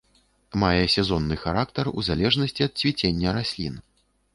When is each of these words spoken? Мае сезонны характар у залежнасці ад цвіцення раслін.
Мае 0.63 0.85
сезонны 0.95 1.37
характар 1.45 1.93
у 1.97 2.07
залежнасці 2.11 2.61
ад 2.71 2.77
цвіцення 2.83 3.41
раслін. 3.41 3.75